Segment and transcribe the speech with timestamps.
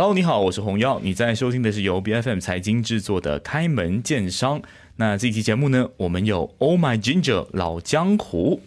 [0.00, 4.58] Hello，你好，我是洪耀，你在收听的是由 B F M 财经制作的《开门见商》。
[4.96, 8.62] 那这期节目呢，我们有 Oh My Ginger 老江湖。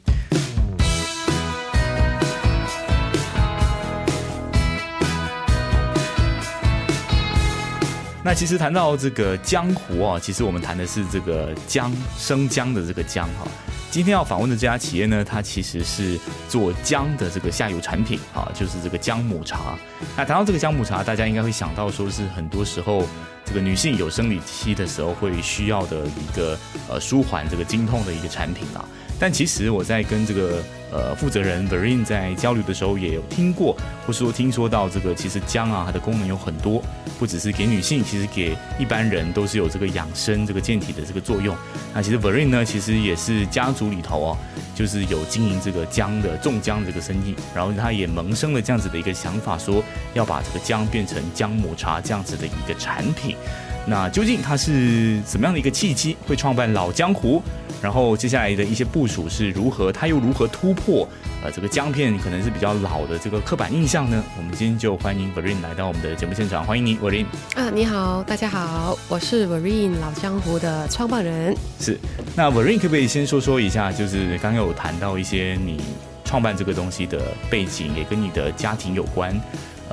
[8.26, 13.46] 那其实谈到这个江湖啊，其实我们谈的是这个姜生姜的这个姜哈。
[13.92, 19.78] 今天要访问的这家企业呢，它其实是做姜的这个下游产品啊，就是这个姜母茶。
[20.16, 23.06] 那谈到这个姜母茶，大家应该会想到说是很多时候
[23.44, 28.86] 这个女性有生理期的时候会需要的一个呃舒缓这个经痛的一个产品啊。
[29.20, 36.84] 但其实我在跟这个呃负责人 Verin 在交流的时候，也有听过，或是说听说到这个其实姜啊，它的功能有很多，
[37.18, 41.56] 不只是给女性，其实给一般人都是有这个养生、这个健体的这个作用。
[41.94, 44.38] 那其实 Verin 呢，其实也是家族里头哦，
[44.76, 49.82] 就是有经营这个姜的种姜这个生意，然后他也萌生了这样子的一个想法，说
[50.14, 53.38] 要把这个姜变成姜母茶这样子的一个产品。
[53.86, 57.42] 那究竟他是怎么样的一个契机会创办老江湖？
[57.82, 59.92] 然后接下来的一些部署是如何？
[59.92, 61.06] 他又如何突破？
[61.44, 64.24] 呃，这个姜片可能是比较老的这个刻板印象呢？
[64.38, 67.26] 我们今天就欢迎 Verin 来到我们的节目现场，欢迎你，Verin。
[67.56, 71.54] 啊，你好，大家好，我是 Verin 老江湖的创办人。
[71.82, 72.00] 是，
[72.38, 73.92] 那 Verin 可不可以先说说一下？
[73.92, 75.82] 就是刚刚有谈到一些你
[76.24, 79.38] 创办这个东西的背景，也跟你的家庭有关。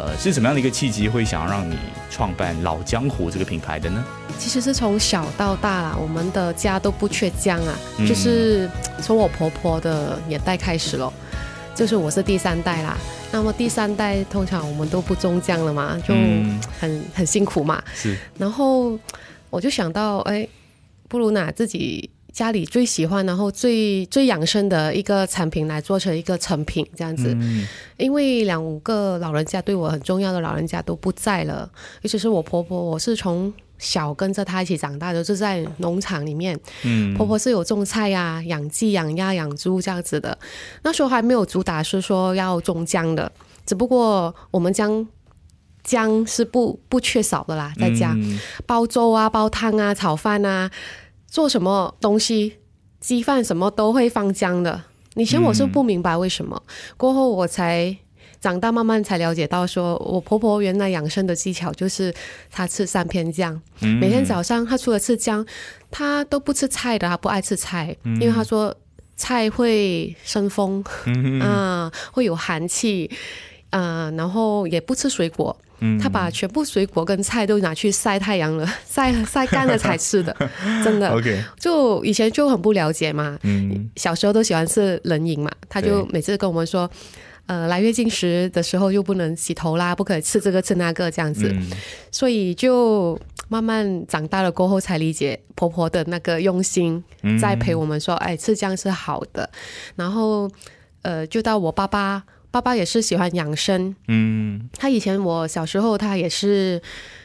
[0.01, 1.77] 呃，是什么样的一个契机会想要让你
[2.11, 4.03] 创办老江湖这个品牌的呢？
[4.39, 7.77] 其实是从小到大啦，我们的家都不缺姜啊，
[8.09, 8.67] 就是
[9.03, 11.13] 从我婆婆的年代开始咯，
[11.75, 12.97] 就是我是第三代啦。
[13.31, 16.15] 那么第三代通常我们都不种姜了嘛，就
[16.81, 17.83] 很很辛苦嘛。
[17.95, 18.17] 是。
[18.39, 18.99] 然后
[19.51, 20.49] 我就想到，哎，
[21.09, 22.09] 不如拿自己。
[22.33, 27.37] 家里最喜欢，然后最最养生的一个产品来做成一个成品这样子，
[27.97, 31.71] 因为两个老人家对我很重要的老人家都不在了，
[32.03, 36.59] 尤其是我婆婆，我是从小跟着她一起长大的，就在农场里面。
[36.85, 40.37] 嗯，婆婆是有种菜呀、养鸡、养鸭、养猪这样子的。
[40.83, 43.31] 那时候还没有主打是说要种姜的，
[43.67, 45.07] 只不过我们姜
[45.83, 48.15] 姜是不不缺少的啦，在家
[48.67, 50.71] 煲粥啊、煲汤啊、炒饭啊。
[51.31, 52.57] 做什么东西，
[52.99, 54.83] 鸡饭什么都会放姜的。
[55.15, 56.61] 以前我是不明白为什么，
[56.97, 57.97] 过后我才
[58.41, 62.13] 长大，慢慢才了解到，说我婆婆原来养生的技巧就是
[62.51, 65.47] 她吃三片姜，每天早上她除了吃姜，
[65.91, 68.75] 她都不吃菜的，她不爱吃菜，因为她说
[69.17, 70.83] 菜会生风，
[71.41, 73.11] 啊，会有寒气，
[73.71, 75.57] 啊，然后也不吃水果。
[75.99, 80.37] 他把全部水果跟菜都拿去晒太阳了， 晒晒干了才吃的，
[80.85, 81.09] 真的。
[81.17, 86.91] OK，就以前就很不了解嘛，嗯小时候都喜欢吃冷饮嘛，他就每次跟我们说，
[87.47, 91.51] 呃，来月经时的时候又不能洗头啦，不可以吃这个吃那个这样子，
[92.13, 97.03] 所以就慢慢长大了过后才理解婆婆的那个用心，
[97.41, 99.49] 在陪我们说，哎，吃姜是好的。
[99.97, 100.47] 然后，
[101.01, 102.23] 呃，就到我爸爸。
[102.51, 106.81] 爸爸也是喜欢养生，嗯，他以前我小时候他也是，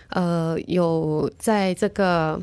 [0.10, 2.42] 呃，有在这个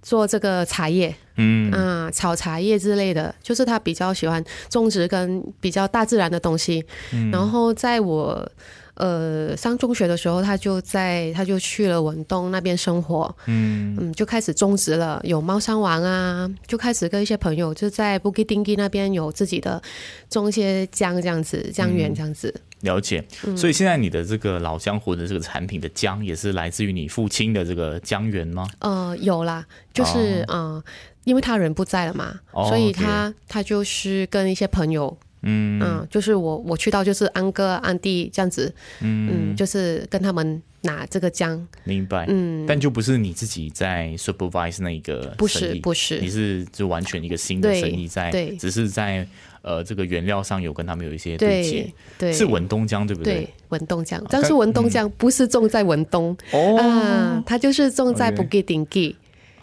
[0.00, 1.70] 做这个茶叶，嗯。
[1.72, 6.84] 啊，炒茶叶之类的，就是他比较喜欢种植跟比较大自然的东西，
[7.30, 8.50] 然后在我。
[8.94, 19.82] 呃，上中学的时候，他就在，他就去了文东那边生活，嗯嗯，就开始种植了，有猫山王啊，就开始跟一些朋友就在布吉丁基那边有自己的
[20.28, 22.54] 种一些姜这样子，姜园这样子。
[22.80, 23.24] 了解，
[23.56, 28.68] 所以现在你的这个老江湖的这个产品的姜，也是来自于你父亲的这个姜园吗？
[28.80, 29.64] 呃，有啦，
[29.94, 30.82] 就是嗯，
[31.24, 32.38] 因为他人不在了嘛，
[32.68, 35.16] 所以他他就是跟一些朋友。
[35.42, 35.80] 嗯。
[35.82, 39.52] 嗯，就是我我去到就是安哥安弟这样子，嗯。
[39.52, 49.26] 嗯，就是跟他们拿这个姜，明白，嗯，但就不是你自己在 supervise 那一个，不是不是，你是就完全一个新的生意在，对，只是在
[49.62, 53.34] 呃这个原料上有跟他们有一些对接，对，是文东姜对不对？
[53.34, 59.14] 对，文东姜，但是文东姜不是种在文东哦，它就是种在布吉丁基。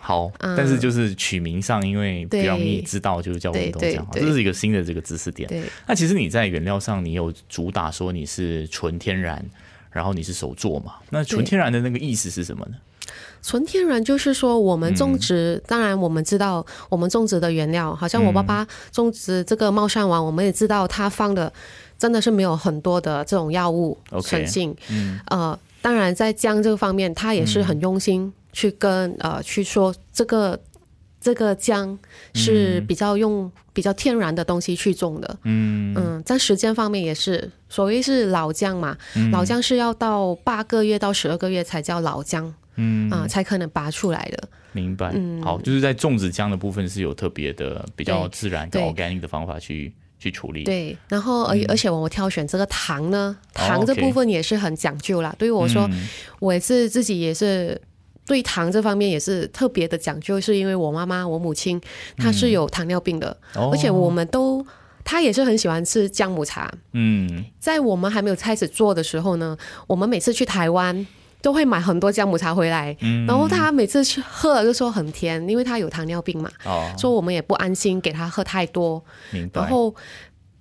[0.10, 5.48] 好，但是就是取名上，因为比较容易知道，就是叫文东姜，这是一个新的这个知识点。
[5.86, 9.46] 那其实你在原料上，你有主打说你是纯天然，
[9.92, 10.96] 然后你是手做嘛？
[11.12, 12.78] 那纯天然的那个意思是什么呢？
[13.44, 21.54] 纯天然就是说我们种植，当然我们知道我们种植的原料，好像我爸爸种植这个猫山王，我们也知道他放的
[22.00, 24.76] 真的是没有很多的这种药物成性。
[24.90, 28.34] 嗯，呃，当然在姜这个方面，他也是很用心。
[28.52, 30.60] 去跟呃去说这个
[31.22, 31.98] 这个姜
[32.34, 35.94] 是比较用比较天然的东西去种的，嗯。
[35.96, 38.98] 嗯，在时间方面也是，所谓是老姜嘛，
[39.32, 43.10] 老姜是要到八个月到十二个月才叫老姜，嗯。
[43.10, 44.50] 啊，才可能拔出来的。
[44.72, 45.42] 明白，嗯。
[45.44, 50.64] 好，就是在种植姜的部分是有特别的比较自然跟 organic 的方法去去处理。
[50.64, 55.36] 对，然后而而且我挑选这个糖呢，糖这部分也是很讲究啦。
[55.38, 55.90] 对于我说，
[56.40, 57.80] 我也是自己也是。
[58.30, 61.82] 对糖这方面也是特别的讲究，是因为我妈妈、我母亲
[62.16, 64.64] 她是有糖尿病的，而且我们都
[65.04, 66.72] 她也是很喜欢吃姜母茶。
[66.94, 71.08] 嗯，在我们还没有开始做的时候呢，我们每次去台湾
[71.42, 72.96] 都会买很多姜母茶回来，
[73.28, 79.04] 然后她每次去喝了就说很甜，因为她有糖尿病嘛，哦说我们也不安心给她喝太多。
[79.52, 79.96] 然后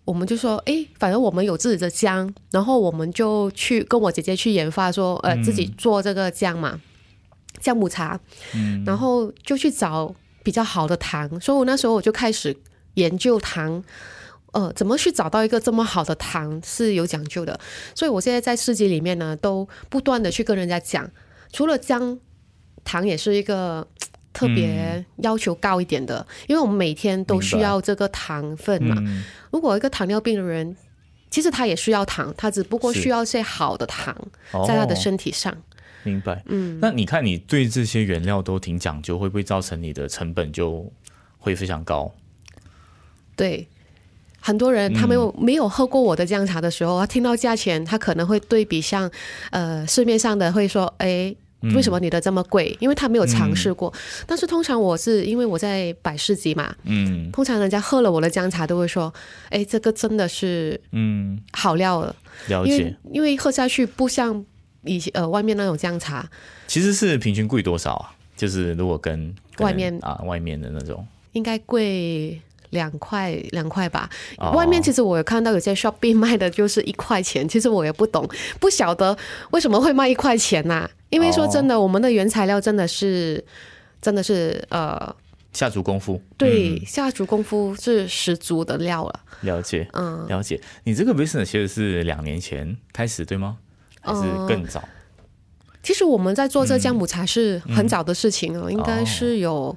[0.06, 6.81] 我们就说，哎，反正我们有自己的姜，然后我们就去跟我姐姐去研发，说呃自己做这个姜嘛。
[7.60, 8.19] 姜母茶，
[8.55, 12.56] 嗯，然后就去找比较好的糖，所以我那时候我就开始
[12.94, 13.82] 研究糖，
[14.52, 17.58] 呃，怎么去找到一个这么好的糖是有讲究的。
[17.94, 21.08] 所以我现在在市集里面呢，都不断的去跟人家讲，
[21.52, 22.19] 除了姜
[22.84, 23.87] 糖也是一个
[24.32, 28.96] 特别要求高一点的，因为我们每天都需要这个糖分嘛。
[29.50, 30.76] 如果一个糖尿病的人，
[31.31, 34.16] 其实他也需要糖，他只不过需要些好的糖
[34.66, 35.55] 在他的身体上。
[36.08, 40.90] 明白，嗯，那你看你对这些原料都挺讲究，会不会造成你的成本就
[41.38, 42.12] 会非常高？
[43.37, 43.69] 对，
[44.40, 49.10] 很多人他没有没有喝过我的姜茶的时候，他听到价钱，他可能会对比像
[49.50, 51.34] 呃市面上的会说，哎，
[51.75, 52.76] 为什么你的这么贵？
[52.81, 53.93] 因为他没有尝试过。
[54.26, 59.12] 但是通常我是因为我在百事集嘛，嗯，通常人家喝了我的姜茶都会说，
[59.50, 61.40] 哎，这个真的是嗯。
[61.52, 62.14] 好料了，
[62.49, 64.44] 了解，因为喝下去不像。
[64.88, 66.29] 以呃，外面那种姜茶，
[66.67, 68.14] 其实是平均贵多少啊？
[68.37, 72.40] 就是如果跟外面啊，外面的那种，应该贵
[72.70, 74.08] 两块两块吧。
[74.55, 78.29] 外面其实我有看到有些 shopping 卖的就是一块钱，其实我也不懂，
[78.61, 79.17] 不晓得
[79.50, 80.88] 为什么会卖一块钱呐？
[81.11, 83.44] 因为说真的，我们的原材料真的是
[84.00, 85.14] 真的是呃
[85.52, 89.20] 下足功夫，对，下足功夫是十足的料了。
[89.41, 90.61] 了解，嗯，了解。
[90.84, 93.56] 你这个 business 其实是两年前开始对吗？
[94.00, 94.83] 还是更早。
[95.83, 99.75] 其实我们在做这姜母茶是很早的事情哦，应该是有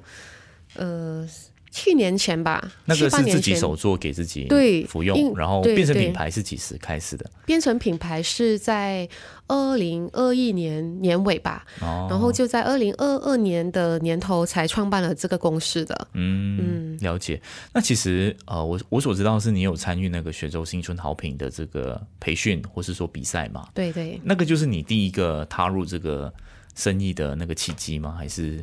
[0.74, 1.26] 呃
[1.72, 2.70] 七年前吧。
[2.84, 7.28] 那个是自己手做给自己对服用，然后变成品牌是几时开始的？
[7.44, 9.08] 变成品牌是在
[9.48, 16.08] 二零二一年年尾吧，然后就在二零二二年的年头才创办了这个公司的。
[16.12, 17.40] 嗯嗯，了解。
[17.72, 23.66] 那其实呃，我我所知道是你有参与那个雪州新春好品的这个培训或是说比赛嘛？
[23.74, 26.32] 对对，那个就是你第一个踏入这个
[26.74, 28.14] 生意的那个契机吗？
[28.18, 28.62] 还是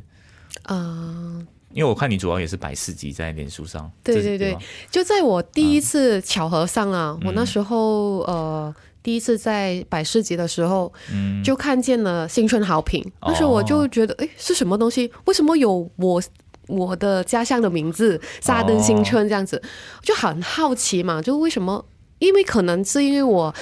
[0.63, 1.41] 啊？
[1.73, 4.57] 因为我看你主要也是摆市集在脸书上，对对对，
[4.89, 8.73] 就在我第一次巧合上啊，我那时候呃
[9.03, 15.11] 第一次在百事集的时候，嗯，就看见了新春好评，那时候我就觉得哎是什么东西？
[15.25, 16.21] 为什么有我
[16.67, 19.61] 我的家乡的名字沙登新春这样子？
[20.01, 21.85] 就很好奇嘛，就为什么？
[22.19, 23.53] 因为可能是因为我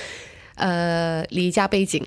[0.56, 2.04] 呃离家背景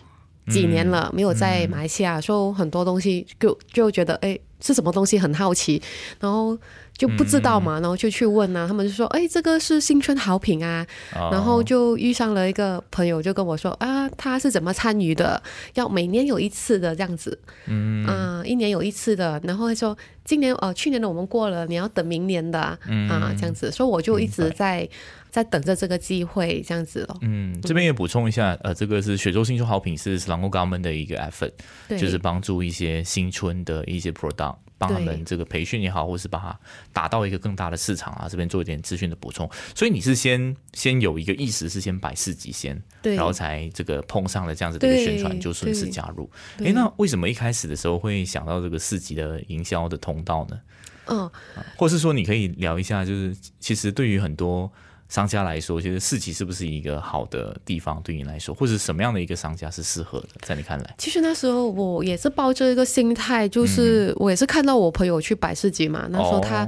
[0.51, 4.39] 几年了，没有在马来西亚，所以很多东西就就觉得哎。
[4.63, 5.81] 是什么东西很好奇，
[6.21, 6.55] 然后
[6.95, 10.87] 就不知道嘛，然后就去问啊，他们就说：“哎，这个是新春好品啊。”
[11.33, 15.43] 然后就遇上了一个朋友，就跟我说：“啊，他是怎么参与的？
[15.77, 17.39] 要每年有一次的这样子，
[17.69, 24.87] 嗯啊，一年有一次的。”然后他说：“今年哦，去年的我们过了，你要等明年的啊，这样子。”所以我就一直在。
[25.31, 27.17] 在等着这个机会，这样子咯。
[27.23, 31.53] 嗯，这边也补充一下，呃，这个是雪州新春好品是 s l a n g o Government 的一个 effort，
[31.89, 36.61] 就是帮助一些新春的一些 product，帮他们这个培训也好，或是把它
[36.93, 38.27] 打到一个更大的市场啊。
[38.29, 39.49] 这边做一点资讯的补充。
[39.75, 46.29] 所以你是先先有一个意识，是先摆市集先，然后才这个碰上了这样子的一个宣传，就顺势加入。
[46.59, 50.61] 哎，那为什么一开始的时候会想到这个市集的营销的通道呢？
[51.07, 51.31] 嗯，
[51.77, 54.71] 或是说你可以聊一下，就是其实对于很多。
[55.11, 58.01] 商家来说，其实市集是不是一个好的地方？
[58.03, 60.29] 对你来说，或者什么样的一个商家是适合的？
[60.43, 66.65] 在你看来，其实那时候我也是抱着一个心态，就是我也是看到我朋友去摆市集嘛，那时候他，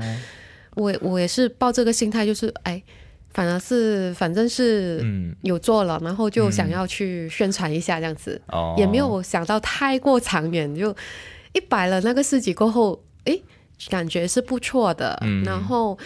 [0.74, 2.82] 我我也是抱这个心态，就是哎，
[3.30, 5.00] 反而是反正是
[5.42, 8.42] 有做了，然后就想要去宣传一下这样子，
[8.76, 10.92] 也没有想到太过长远，就
[11.52, 13.38] 一摆了那个市集过后，哎，
[13.88, 15.96] 感觉是不错的，然后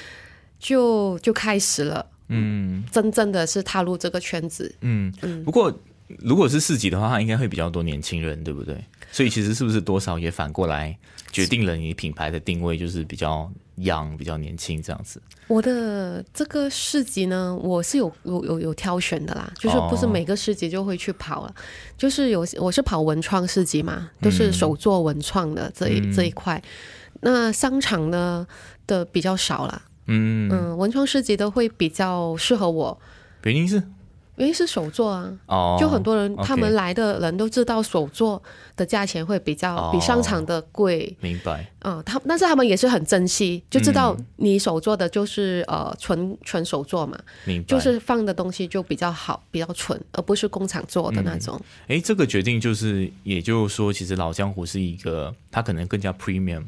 [0.59, 2.05] 就就开始了。
[2.28, 4.75] 嗯，真正的是踏入这个圈子。
[4.80, 5.45] 嗯嗯。
[5.45, 5.73] 不过
[6.18, 8.76] 如果是市集的话，它应该会比较多年轻人，对不对？
[9.11, 10.97] 所以其实是不是多少也反过来
[11.33, 15.21] 决定了你品牌的定位，就是比较 young、比较年轻这样子。
[15.49, 21.54] 我的这个市集呢，我是有有有有挑选的啦，就是不是每个市集就会去跑了，
[21.97, 26.61] 就是有我是跑文创市集嘛，都是手做文创的这一这一块。
[27.21, 28.47] 那商场呢
[28.87, 32.99] 的比较少啦，嗯嗯，文创市集的会比较适合我。
[33.45, 33.83] 原因是。
[34.39, 38.43] 因为是手作啊，哦就很多人他们来的人都知道手作
[38.77, 41.67] 的价钱会比较比商场的贵，明白？
[41.81, 47.67] 嗯，他但是他们也是很珍惜，就知道你手做的就是呃纯纯手作嘛，明白？
[47.67, 51.59] 就是放的东西就比较好，比较纯，而不是工厂做的那种。
[51.89, 56.63] 哎，这个决定就是，也就是说，其实老江湖是一个，它可能更加 premium，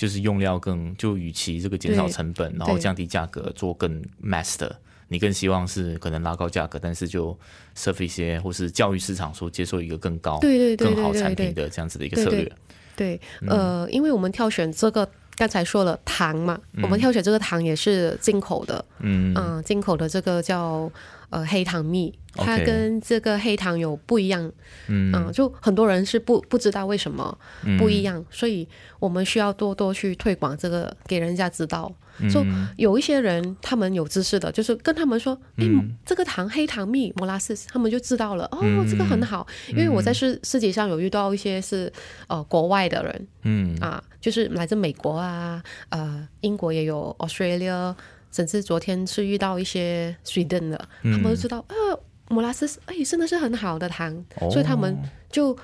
[0.00, 4.70] 就是用料更就与其这个减少成本，然后降低价格，做更 master。
[5.08, 7.38] 你更希望是可能拉高价格，但是就
[7.76, 12.50] serve 一些或是教育市场所接受一个更高、对对对更好产品的这样子的一个策略。
[12.96, 15.06] 对，呃，因为我们挑选这个
[15.40, 19.32] 刚才说了糖嘛，我们挑选这个糖也是进口的，嗯。
[19.34, 20.92] 嗯，进口的这个叫。
[21.30, 24.50] 呃，黑糖蜜，它跟这个黑糖有不一样，
[24.88, 27.38] 嗯，就很多人是不不知道为什么
[27.78, 28.66] 不一样，所以
[28.98, 31.92] 我们需要多多去推广这个，给人家知道。
[32.28, 32.44] 说
[32.76, 35.64] 有一些人他们有知识的，就是跟他们说，哎，
[36.04, 38.44] 这个糖黑糖蜜摩拉斯，他们就知道了。
[38.50, 41.90] 哦，这个很好，因为我在世世界上有遇到一些是
[42.26, 43.76] 呃国外的人，嗯。
[43.80, 45.29] 啊，就是来自美国啊，
[45.88, 47.94] 呃，英国也有 Australia。
[48.32, 54.96] 甚至昨天是遇到一些 Sweden 的，他们都知道，呃，摩拉斯哎，真的是很好的糖，所以他们
[55.28, 55.58] 就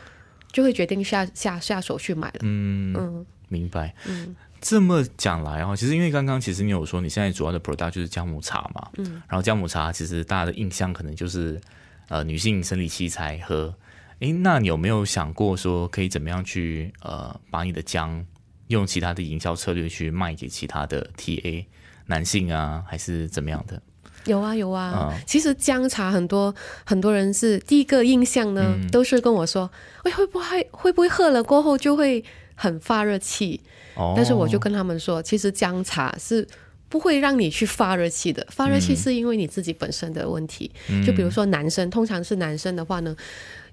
[0.50, 2.40] 就会决定下下下手去买了。
[2.42, 3.94] 嗯嗯，明白。
[4.08, 11.60] 嗯，这么讲来哦，其实因为刚刚其实你有说你现在主要的 product 就是姜母茶嘛，嗯，然后姜母茶其实大家的印象可能就是
[12.08, 13.72] 呃女性生理期才喝，
[14.18, 18.26] 哎，那你有没有想过说可以怎么样去呃把你的姜
[18.68, 21.64] 用其他的营销策略去卖给其他的 TA？
[22.06, 23.80] 男性啊，还是怎么样的？
[24.26, 26.54] 有啊有啊，其实姜茶很多
[26.84, 29.70] 很多人是第一个印象呢，都是跟我说，
[30.02, 33.60] 哎会不会会不会喝了过后就会很发热气？
[33.94, 36.46] 哦，但是我就跟他们说，其实姜茶是
[36.88, 40.70] 不会让你去发热气的，发热气是因为你自己本身的问题。
[41.04, 43.14] 就比如说男生，通常是男生的话呢，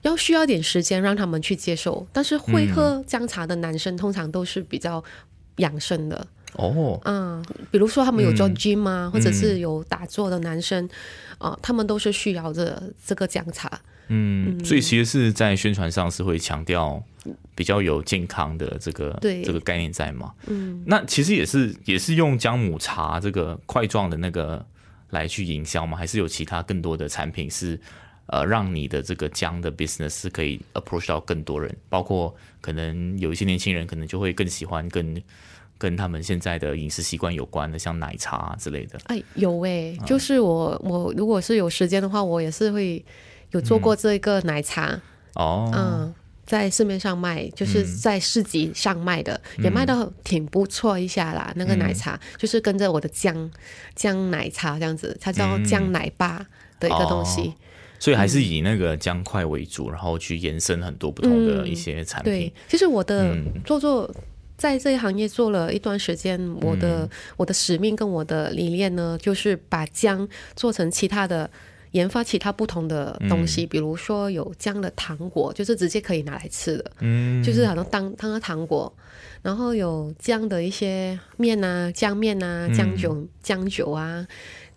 [0.02, 5.04] 要需要点时间让他们去接受，但是会喝姜茶的男生通常都是比较
[5.58, 6.26] 养生的。
[6.54, 10.88] 哦，嗯，比如说他们有做 gym 啊，或者是有打坐的男生，
[11.38, 13.82] 啊，他们都是需要这这个姜茶。
[14.08, 17.02] 嗯，所以其实是在宣传上是会强调
[17.56, 20.34] 比较有健康的这个这个概念在嘛。
[20.48, 24.66] 嗯，那其实也是也是用姜母茶这个块状的那个
[25.10, 25.98] 来去营销吗？
[25.98, 27.80] 还是有其他更多的产品是
[28.28, 31.76] 呃让你的这个姜的 business 是可以 approach 到更多人？
[31.90, 35.22] 包括可能有一些年轻人可能就会更喜欢跟。
[35.76, 38.98] 跟他们现在的饮食习惯有关的，像奶茶之类的。
[39.08, 43.04] 哎，有哎，就是我我如果是有时间的话，我也是会
[43.54, 45.02] 有做过这个奶茶
[45.34, 45.72] 哦。
[45.74, 46.14] 嗯，
[46.46, 51.52] 在市面上卖，就是在市集上卖的，也卖到挺不错一下啦。
[51.56, 53.50] 那个奶茶就是跟着我的姜
[53.96, 56.46] 姜奶茶这样子，它叫姜奶爸
[56.80, 57.54] 的一个东西。
[57.98, 62.32] 所以还是以那个姜块为主，然后去延伸很多不同的一些产品。
[62.32, 64.14] 对，其实我的做做。
[64.56, 71.50] 在这一行业做了一段时间，我的我的使命跟我的理念呢，就是把姜做成其他的，
[71.94, 78.94] 研发其他不同的东西，比如说有姜的糖果，就是直接可以拿来吃的，嗯，就是好像当当个糖果，
[79.42, 84.28] 然后有姜的一些面啊，姜面啊，姜酒姜酒啊，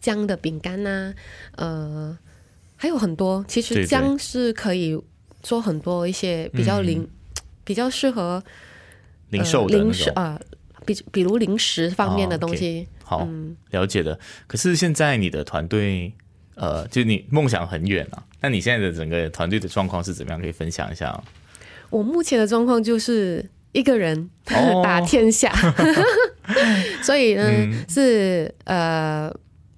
[0.00, 1.14] 姜的饼干啊，
[1.56, 2.18] 呃，
[2.76, 3.44] 还有很多。
[3.46, 4.99] 其实姜是可以
[5.42, 7.08] 做很多一些比较零，
[7.64, 8.42] 比较适合。
[9.30, 10.40] 零售的零食啊，
[10.85, 13.26] 比比如零食方面的东西，好
[13.70, 14.20] 了解的。
[14.46, 16.12] 可是现在你的团队，
[16.57, 18.23] 呃，就你梦想很远啊。
[18.41, 20.41] 那你现在的整个团队的状况是怎么样？
[20.41, 21.19] 可以分享一下。
[21.91, 24.29] 我目前的状况就是一个人
[24.83, 25.53] 打天下，
[27.03, 27.45] 所以呢
[27.89, 29.33] 是呃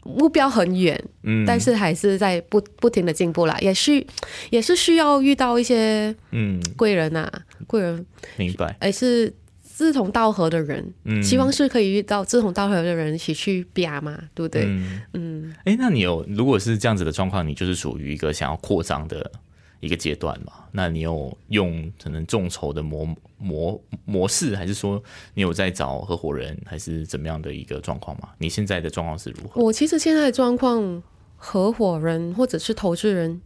[0.05, 4.05] 目标很远，嗯，但是还是在不不停的进步啦，也是
[4.51, 7.31] 也是需要遇到一些嗯贵人呐，
[7.67, 8.05] 贵人
[8.37, 9.33] 明白，而是。
[9.79, 14.65] 志同道合的人，嗯，希望是可以遇到志同道合的人一起去比嘛，对不对？
[15.13, 19.31] 嗯，哎，那你有如果是这样子的状况，你就是属于一个想要扩张的
[19.79, 20.53] 一个阶段嘛？
[20.73, 23.09] 那你有用可能众筹的模
[23.39, 25.01] 模模式，还是说
[25.35, 28.31] 你有在找合伙人，还是怎么样的一个状况吗？
[28.39, 29.63] 你现在的状况是如何？
[29.63, 31.01] 我其实现在的状况，
[31.37, 33.41] 合伙人或者是投资人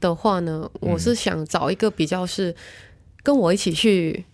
[0.00, 2.56] 的话呢，我是想找一个比较是
[3.22, 4.24] 跟我一起去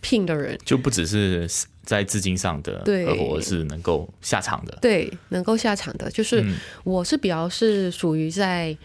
[0.00, 1.48] 聘的人，就不只是
[1.84, 3.04] 在资金上的对。
[3.04, 4.76] 合伙，而是能够下场的。
[4.80, 6.44] 对，能够下场的，就是
[6.84, 8.76] 我是比较是属于在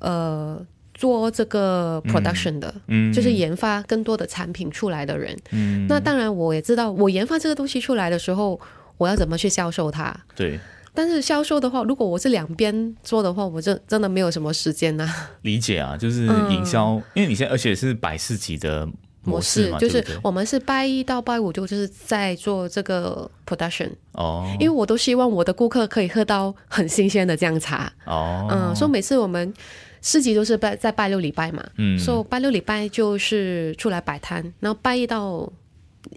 [0.00, 5.36] 呃做这个 production 的，嗯，就是研发更多的产品出来的人。
[5.50, 8.60] 嗯，那当然，我也知道，我研发这个东西出来的时候，
[8.96, 10.14] 我要怎么去销售它。
[10.36, 10.58] 对，
[10.92, 15.08] 但是销售的话，如果我是两边做的话，我真真的没有什么时间呐、
[15.42, 16.52] 理解啊，就是嗯。
[16.52, 18.88] 营销，因为你现在而且是百事级的
[19.24, 24.46] 模式，就是我们是拜一到拜五就就是在做这个 production，、哦。
[24.60, 27.92] 因为我都希望我的顾客可以喝到很新鲜的姜茶。
[28.04, 29.52] 哦，嗯，所以每次我们
[30.00, 31.98] 四级都是拜在拜六礼拜嘛，嗯。
[31.98, 35.50] 所以拜六礼拜就是出来摆摊，然后拜一到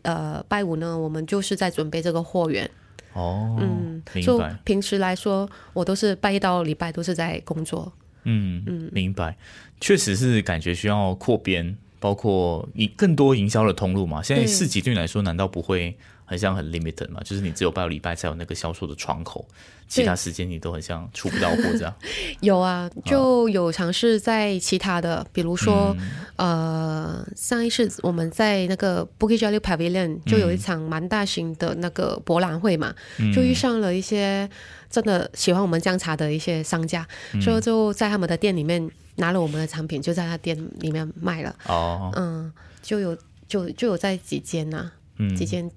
[0.03, 2.69] 呃拜五呢，我们就是在准备这个货源。
[3.13, 7.91] 哦，嗯，所以明白，平时来说，我都是拜一到礼拜都是在工作。
[8.29, 9.35] 嗯嗯，明白，
[9.79, 14.21] 确实是感觉需要扩编，包括你更多营销的通路嘛。
[14.21, 15.97] 现在对市集对你来说，难道不会
[16.27, 17.19] 很像很 limited 嘛？
[17.23, 19.47] 就是你只有拜个礼拜才有那个销售的窗口，
[19.87, 21.95] 其他时间你都很像出不到货这样。
[22.41, 26.27] 有啊，就有尝试在其他的，比如说，嗯。
[26.37, 34.47] 呃，上一次我们在那个 Bukit Jalil Pavilion 就有一场蛮大型的那个博览会嘛，嗯就遇上了一些
[34.87, 37.41] 真的喜欢我们姜茶的一些商家，嗯。
[37.41, 42.53] 所以就在他们的店里面拿了我们的产品，就在他店里面卖了，哦，嗯，
[42.83, 43.17] 就有
[43.47, 45.67] 就就有在几间呐、嗯，几间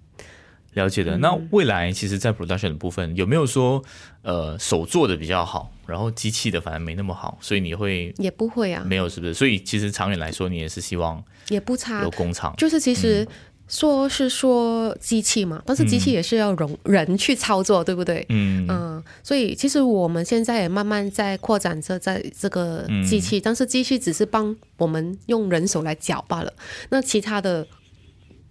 [0.74, 1.16] 了解的。
[1.18, 3.82] 那未来其实，在 production 的部分，有没有说
[4.22, 9.34] 呃手做的比较好，然后机器的反而没那么好，所以你会也不会啊，没有是不是？
[9.34, 12.54] 所以其实长远来说，你也是希望也不差有，工厂。
[12.56, 13.26] 就是其实
[13.66, 18.24] 说是说机器嘛，但是机器也是要容人去操作，对不对？
[18.28, 26.52] 嗯嗯，所以其实我们现在也慢慢在扩展这在这个机器，但是机器只是帮我们用人手来搅罢了。
[26.88, 27.66] 那其他的，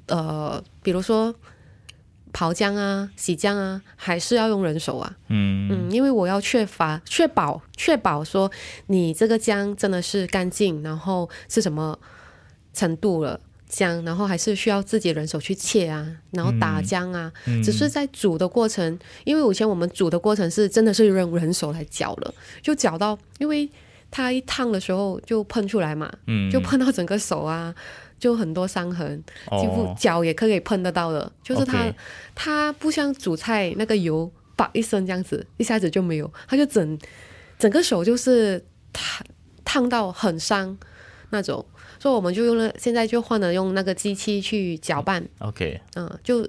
[0.07, 1.35] 呃，比如说
[2.33, 5.15] 刨姜啊、洗姜啊，还是要用人手啊。
[5.27, 8.49] 嗯嗯，因为我要确发确保确保说
[8.87, 11.97] 你这个姜真的是干净，然后是什么
[12.73, 13.39] 程度了。
[13.71, 23.69] 姜，然后还是需要自己人手去切啊，然后打姜啊，嗯只是在煮的过程，因为以前我们煮的过程是真的是用人手来搅了，就搅到，因为
[24.09, 27.71] 它一烫的时候就喷出来嘛，嗯，就喷到整个手啊，
[28.19, 29.23] 就很多伤痕，
[29.59, 29.95] 几乎哦。
[29.97, 31.91] 脚也可以碰得到的，就是它
[32.35, 36.99] 它不像煮菜那个油叭一声这样子，一下子就没有，它就整
[37.57, 39.25] 整个手就是烫
[39.63, 40.77] 烫到很伤
[41.29, 41.65] 那种，
[41.99, 46.47] 所以我们就用了，现在就换了用那个机器去搅拌，OK，嗯，就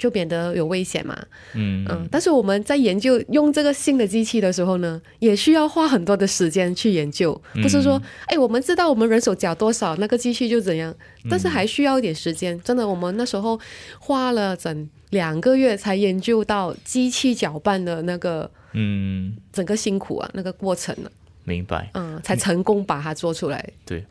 [0.00, 1.14] 就变得有危险嘛，
[1.52, 1.86] 嗯。
[1.90, 10.94] 嗯，但是我们在研究用这个新的机器的时候呢，也需要花很多的时间去研究，不是说，哎，我们知道我们人手缴多少，那个机器就怎样，
[11.28, 12.58] 但是还需要一点时间。
[12.62, 13.60] 真的，我们那时候
[13.98, 21.10] 花了整两个月才研究到机器搅拌的那个嗯，整个辛苦啊，那个过程呢、
[21.44, 21.90] 明白。
[21.92, 23.62] 嗯，才成功把它做出来。
[23.84, 24.02] 对。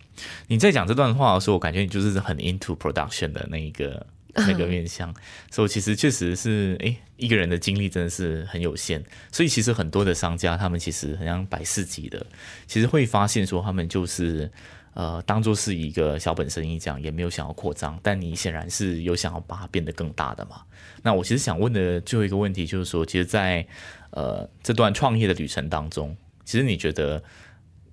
[0.48, 5.14] 你在讲这段话的时候，我感觉你就是很 into production 的那一个那个面向，
[5.52, 12.26] 所以其实确实是，诶，一个人的精力真的是很有限，所以其实很多的商家他们其实很像百事级的，
[12.68, 14.52] 其实会发现说他们就是。
[14.96, 20.64] 呃，当做是一个小本生意这样，也没有想要扩张，但你显然是有想要把它变得更大的嘛。
[21.04, 23.66] 那我其实想问的最后一个问题就是说，其实在，
[24.10, 27.24] 呃这段创业的旅程当中，其实你觉得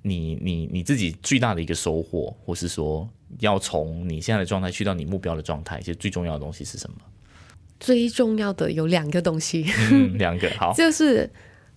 [0.03, 3.09] 你你你自己最大的一个收获，或是说
[3.41, 6.97] 要从你现在的状态去到你目标的状态，其实最重要的东西是什么？
[7.79, 11.29] 最重要的有两个东西，嗯，两个好， 就是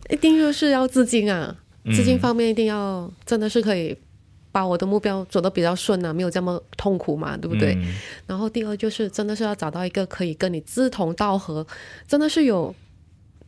[0.10, 3.98] 一定就是要资金啊，嗯资金方面一定要真的是可以
[4.52, 7.76] 把我的目标走得比较顺啊，没有这么痛苦嘛，对不对？
[7.76, 7.94] 嗯
[8.28, 11.68] 然后第二就是真的是要找到一个可以跟你志同道合，
[12.08, 12.74] 真的是有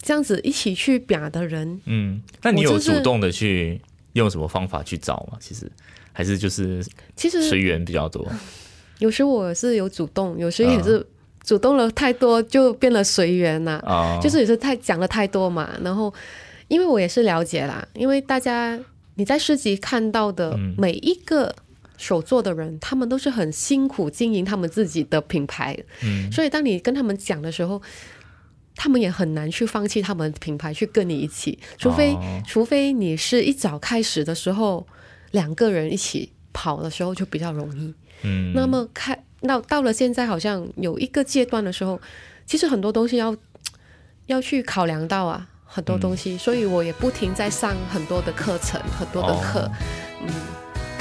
[0.02, 1.80] 这样子一起去表的人。
[1.86, 3.80] 嗯，那你有主动的去
[4.14, 5.38] 用什么方法去找吗？
[5.40, 5.72] 其实
[6.12, 6.84] 还是就是
[7.15, 8.26] 其实随缘比较多。
[9.00, 11.06] 有时我是有主动，有时也是
[11.43, 15.69] 主动了太多，就变了随缘呐、啊，就是也是太讲了太多嘛。
[15.84, 16.13] 然后
[16.67, 18.80] 因为我也是了解啦，因为大家
[19.15, 20.76] 你在市集看到的嗯。
[20.78, 21.56] 每一个
[21.97, 26.32] 手作的人，他们都是很辛苦经营他们自己的品牌，嗯。
[26.32, 27.82] 所以当你跟他们讲的时候。
[28.74, 32.41] 他们也很难去放弃他们的品牌去跟你一起，除非、哦。
[32.47, 34.88] 除非你是一早开始的时候
[35.32, 37.94] 两个人一起跑的时候就比较容易。
[38.24, 42.00] 嗯，那么开到到了现在，好像有一个阶段的时候，
[42.46, 43.36] 其实很多东西要
[44.28, 49.72] 要去考量到啊，很多东西，所以我也不停在上很多的课程，很多的课，哦。
[50.22, 50.30] 嗯，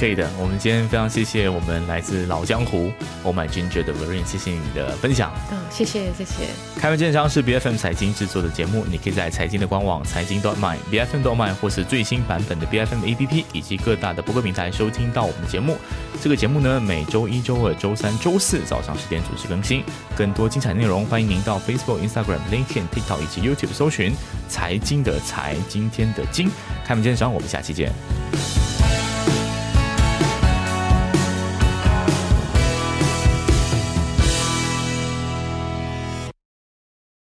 [0.00, 0.26] 可以的。
[0.38, 2.90] 我们今天非常谢谢我们来自老江湖
[3.22, 5.30] Oh My Ginger 的 Verine，谢谢你的分享。
[5.52, 6.46] 嗯，谢谢谢谢。
[6.80, 13.04] 开门见山是 B F M 财经制作的节目，你可以在财经的官网财经 dot my B F M dot my 或是最新版本的 B F M
[13.04, 15.76] A P P 以及各大的播客平台收听到我们的节目。
[16.22, 19.84] 这个节目呢，每周一、周二、周三、周四早上十点准时更新。
[20.16, 24.14] 更多精彩内容，欢迎您到 Facebook、Instagram、LinkedIn、TikTok 以及 YouTube 搜寻
[24.48, 26.50] 财经的财，今天的经。
[26.86, 27.92] 开门见山，我们下期见。